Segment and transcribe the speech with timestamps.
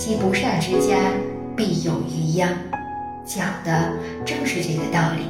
[0.00, 0.96] 积不善之家，
[1.54, 2.48] 必有余殃。
[3.26, 3.92] 讲的
[4.24, 5.26] 正是这个道理。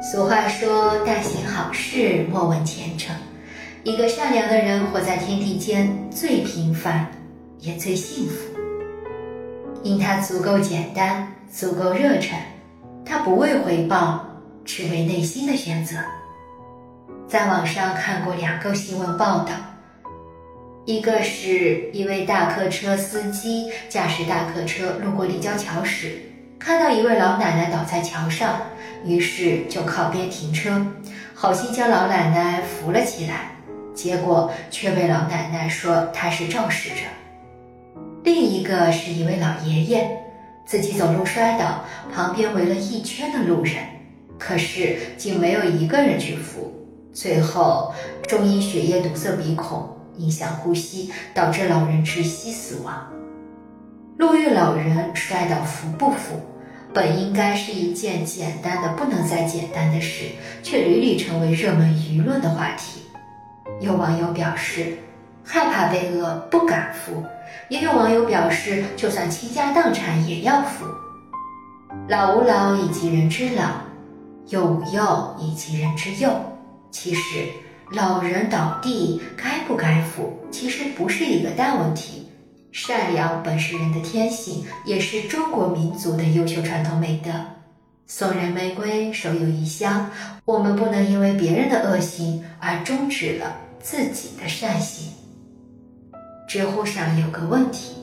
[0.00, 3.12] 俗话说：“但行好事，莫问前程。”
[3.82, 7.04] 一个善良的人，活在天地间最平凡，
[7.58, 8.48] 也最幸福。
[9.82, 12.38] 因他足够简单，足够热忱，
[13.04, 14.24] 他不为回报，
[14.64, 15.96] 只为内心的选择。
[17.26, 19.52] 在网上看过两个新闻报道，
[20.86, 26.18] 一个是一位大客车司机驾驶大客车路过立交桥时，
[26.58, 28.60] 看到一位老奶奶倒在桥上，
[29.04, 30.84] 于是就靠边停车，
[31.34, 33.52] 好心将老奶奶扶了起来，
[33.94, 37.02] 结果却被老奶奶说她是肇事者。
[38.24, 40.10] 另一个是一位老爷爷，
[40.64, 43.76] 自己走路摔倒，旁边围了一圈的路人，
[44.38, 46.72] 可是竟没有一个人去扶，
[47.12, 47.94] 最后
[48.26, 49.88] 终因血液堵塞鼻孔，
[50.20, 53.08] 影响呼吸，导致老人窒息死亡。
[54.18, 56.40] 路遇老人摔倒扶不扶，
[56.94, 60.26] 本应该是一件简单的不能再简单的事，
[60.62, 63.00] 却屡屡成为热门舆论的话题。
[63.80, 64.96] 有网友表示。
[65.42, 67.24] 害怕被讹，不敢扶。
[67.70, 70.84] 也有网友表示，就算倾家荡产也要扶。
[72.08, 73.80] 老吾老以及人之老，
[74.48, 76.30] 幼吾幼以及人之幼。
[76.92, 77.46] 其实，
[77.92, 82.28] 老人倒地该不该扶，其实不是一个大问题。
[82.70, 87.32] 善良本是人的天性，也是中国民族的优秀传统美德。
[88.06, 90.08] 送人玫瑰，手有余香。
[90.44, 95.12] 我们不能因为别人的恶行而终止了自己的善行。
[96.48, 97.96] 知乎上有个问题：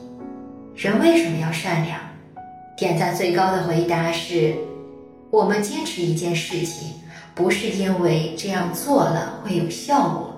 [0.76, 1.98] 人为什么要善良？
[2.76, 4.54] 点赞最高的回答是：
[5.30, 6.92] 我们坚持一件事情，
[7.38, 10.34] 不是因为这样做了会有效果，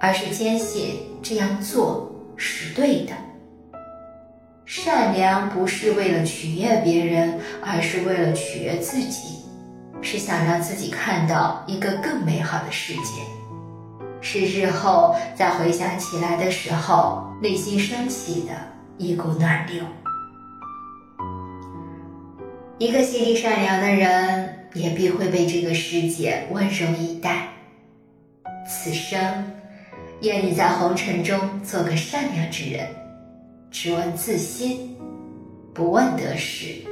[0.00, 3.12] 而是坚信这样做是对的。
[4.64, 9.44] 善良不是为了取悦别人，而是为了取悦自己，
[10.00, 13.22] 是想让自己看到一个更美好的世界。
[14.20, 18.52] 是日后再回想起来的时候，内心升起的
[18.98, 19.84] 一股暖流。
[22.78, 27.48] 一个心地善良的人，也必会被这个世界温柔以待。
[28.66, 29.20] 此生，
[30.22, 32.86] 愿你在红尘中做个善良之人，
[33.70, 34.96] 只问自心，
[35.74, 36.84] 不问得失，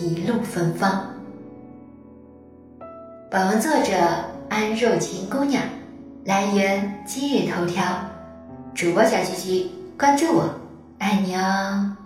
[0.00, 1.14] 一路芬芳。
[3.30, 3.92] 本文作者
[4.48, 5.62] 安若晴姑娘。
[6.24, 7.82] 来源：今日头条，
[8.74, 10.54] 主播小菊菊，关注我，
[10.98, 11.96] 爱你哦。